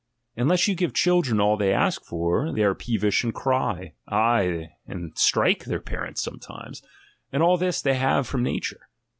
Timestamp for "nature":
8.41-8.89